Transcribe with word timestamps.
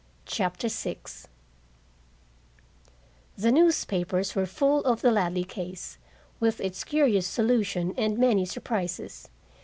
CHAPTER 0.25 0.67
VI 0.67 0.97
The 3.37 3.51
newspapers 3.51 4.33
were 4.33 4.47
full 4.47 4.83
of 4.83 5.01
the 5.01 5.11
Ladley 5.11 5.43
case, 5.43 5.99
with 6.39 6.59
its 6.59 6.83
curious 6.83 7.27
solution 7.27 7.93
and 7.95 8.17
many 8.17 8.47
surprises. 8.47 9.29